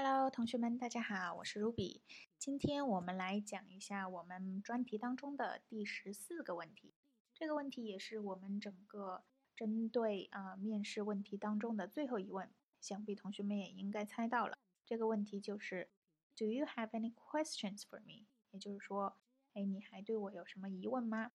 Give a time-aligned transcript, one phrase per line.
[0.00, 2.02] Hello，同学们，大家好，我是 Ruby。
[2.38, 6.94] 今天我们来讲一下我们专题当中的第十四个问题。
[7.34, 9.24] 这个问题也是我们整个
[9.56, 12.48] 针对啊面试问题当中的最后一问。
[12.80, 15.90] 想必同学们也应该猜到了，这个问题就是
[16.36, 18.28] Do you have any questions for me？
[18.52, 19.18] 也就是说，
[19.54, 21.32] 哎，你还对我有什么疑问吗？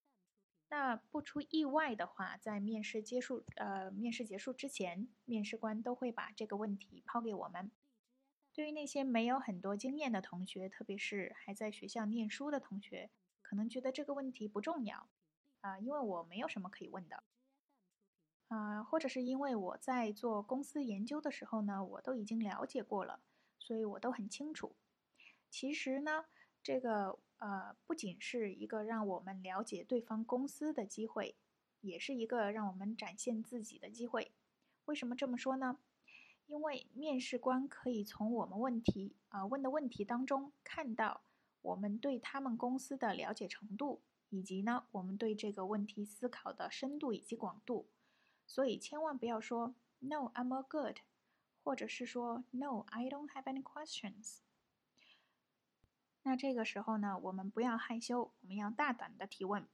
[0.69, 7.69] 那不出意外的话，在面试结束呃面试结束之前，面试官都会把这个问题抛给我们。
[8.53, 13.09] 对于那些没有很多经验的同学，特别是还在学校念书的同学，
[13.41, 15.09] 可能觉得这个问题不重要
[15.61, 17.23] 啊，因为我没有什么可以问的
[18.47, 23.21] 啊，或者是因为我在做公司研究的时候呢，我都已经了解过了，
[23.57, 24.75] 所以我都很清楚。
[25.49, 26.25] 其实呢，
[26.61, 27.19] 这个。
[27.39, 31.35] 呃，不仅是一个让我们了解对方公司的机会，
[31.81, 34.31] 也是一个让我们展现自己的机会。
[34.85, 35.77] 为什么这么说呢？
[36.45, 41.21] 因为面试官可以从我们问题啊问的问题当中看到
[41.61, 47.89] 我们对他们公司的了解程度，以及呢我们对这个问题思考的深度以及广度。
[48.45, 50.97] 所以千万不要说 “No, I'm a good”，
[51.63, 54.39] 或者是说 “No, I don't have any questions”。
[56.23, 59.67] 那这个时候呢，我们不要害羞，我们要大胆的提问，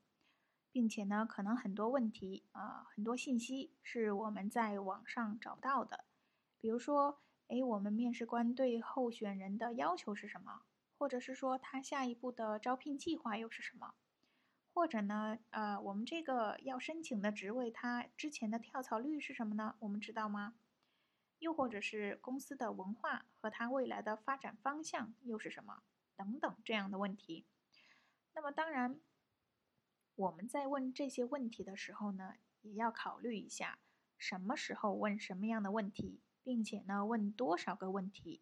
[0.71, 6.05] 并且呢，可能很多问题啊，很多信息是我们在网上找不到的。
[6.59, 10.63] 比如说，哎，我们面试官对候选人的要求是什么？
[10.97, 13.93] 或者是说他下一步的招聘计划又是什么？
[14.73, 19.75] 或者呢，呃，我们这个要申请的职位，他之前的跳槽率是什么呢？
[19.79, 20.55] 我们知道吗？
[21.39, 25.83] 又或者是公司的文化和他未来的发展方向又是什么？
[26.17, 27.45] 等等这样的问题，
[28.35, 28.99] 那么当然，
[30.15, 33.79] 我们在问这些问题的时候呢，也要考虑一下
[34.17, 38.41] 什么时候问什么样的问题，并且呢，问多少个问题，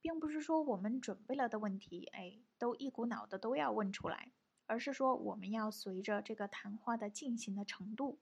[0.00, 4.32] 并不是说我们准备了的问题，哎，都一股脑的都要问出来，
[4.66, 8.18] 而是说我们要随着这个谈话的进行的程度，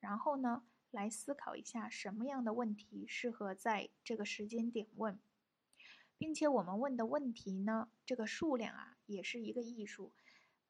[0.00, 5.18] 然后呢，来思考一下什么样的问题适合在这个时间点问。
[6.18, 10.12] 并且我们问的问题呢，这个数量啊，也是一个艺术，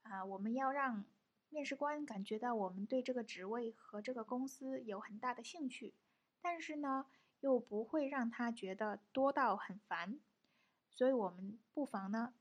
[0.02, 1.04] 啊，我们要让
[1.48, 5.94] 面试官感觉到我们对这个职位和这个公司有很大的兴趣，
[6.40, 7.06] 但是呢，
[7.40, 10.18] 又不会让他觉得多到很烦，
[10.90, 12.34] 所以我们不妨呢，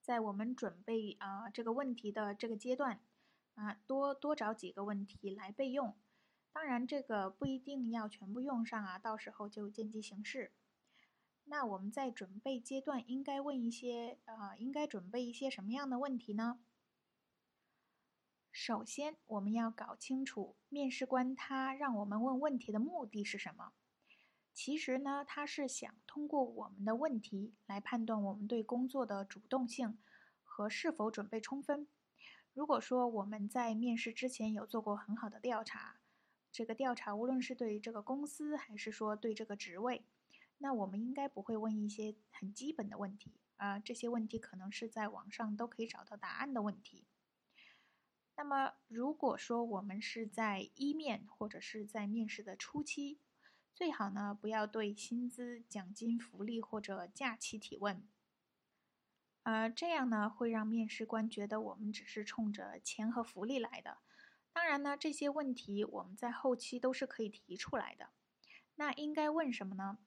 [0.00, 3.00] 在我们准备啊这个问题的这个阶段，
[3.54, 5.96] 啊，多多找几个问题来备用，
[6.52, 10.52] 当然这个不一定要全部用上啊，到时候就见机行事。
[11.44, 16.58] 那我们在准备阶段应该问一些啊，应该准备一些什么样的问题呢？
[18.56, 23.72] 首先，我们要搞清楚面试官他让我们问问题的目的是什么。
[24.52, 29.98] 其实呢，他是想通过我们的问题来判断我们对工作的主动性
[30.44, 31.88] 和是否准备充分。
[32.52, 35.96] 如果说我们在面试之前有做过很好的调查，
[36.52, 40.06] 这个调查无论是对这个公司还是说对这个职位。
[40.58, 47.08] 那我们应该不会问一些很基本的问题啊，这些问题可能是在网上都可以找到答案的问题。
[48.36, 53.20] 那么，如果说我们是在一面或者是在面试的初期，
[53.72, 58.08] 最好呢不要对薪资、奖金、福利或者假期提问，
[59.44, 63.98] 呃，这样呢会让面试官觉得我们只是冲着钱和福利来的。
[64.52, 68.10] 当然呢，这些问题我们在后期都是可以提出来的。
[68.74, 69.98] 那应该问什么呢？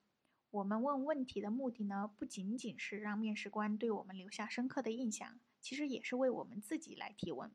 [0.50, 7.50] 我们问问题的目的呢，不仅仅是让面试官对我们留下深刻的印象，其实也是为我们自己来提问。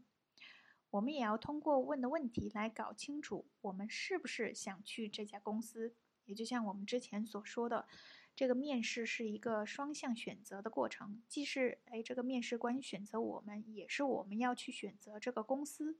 [0.93, 5.95] 我们也要通过问的问题来搞清楚我们是不是想去这家公司。
[6.25, 7.87] 也就像我们之前所说的，
[8.35, 15.97] 这个面试是一个双向选择的过程，既是哎这个面试官选择我们，也是我们要去选择这个公司。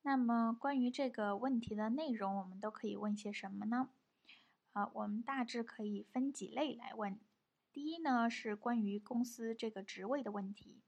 [0.00, 3.90] 那么关于这个问题的内容，我们都可以问些什么呢？
[4.72, 7.20] 啊，我们大致可以分几类来问。
[7.70, 10.80] 第一呢是关于公司这个职位的问题，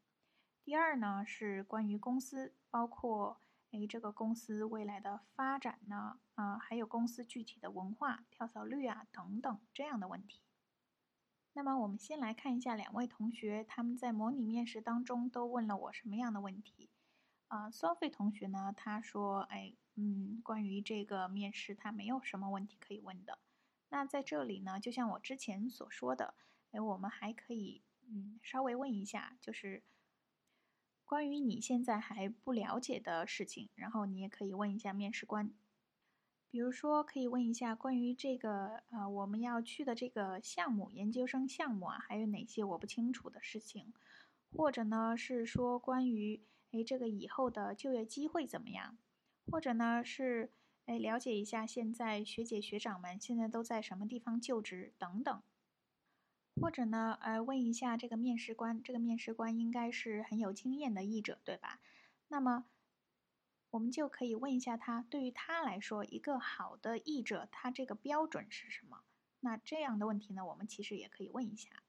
[0.62, 3.40] 第二呢是关于公司，包括
[3.72, 10.42] 诶这个公司未来的发展呢，啊还有公司具体的文化、跳槽率啊等等这样的问题。
[11.52, 16.88] 那么我们先来看一下两位同学他们在模拟面试当中都问了我什么样的问题。
[17.48, 23.40] 啊，Sophie 同学呢他说，哎，嗯，关于这个面试他没有什么问题可以问的。
[23.88, 26.34] 那在这里呢，就像我之前所说的，
[26.70, 29.82] 哎，我们还可以，嗯，稍微问一下，就是
[31.10, 35.52] 关于你现在还不了解的事情，然后你也可以问一下面试官。
[36.48, 43.92] 比如说，可以问一下关于这个呃我们要去的这个项目，研究生项目啊，还有哪些我不清楚的事情，
[44.52, 46.40] 或者呢是说关于
[46.70, 48.96] 哎这个以后的就业机会怎么样，
[49.50, 50.52] 或者呢是
[50.86, 55.42] 哎了解一下现在学姐学长们现在都在什么地方就职等等，
[56.60, 61.80] 或者呢呃问一下这个面试官，这个面试官应该是很有经验的译者对吧？
[62.28, 62.66] 那么。
[63.72, 69.02] 我们就可以问一下他，对于他来说，一个好的译者，他这个标准是什么？
[69.38, 71.84] 那这样的问题呢，我们其实也可以问一下。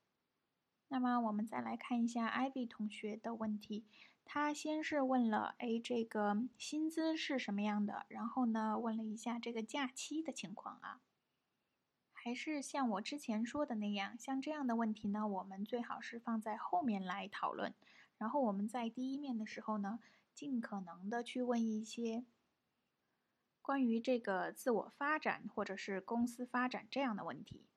[0.90, 3.84] 那么我们再来看一下 Ivy 同学的问题，
[4.24, 8.06] 他先是问了，哎，这个薪资是什么样的？
[8.10, 11.02] 然后呢，问了一下这个假期的情况啊。
[12.24, 17.74] 还是像我之前说的那样，像这样的问题呢，我们最好是放在后面来讨论。
[18.18, 20.00] 然后我们在第一面的时候呢。
[20.34, 22.24] 尽可能的去问一些
[23.62, 27.68] 关于这个自我发展或者是公司发展这样的问题。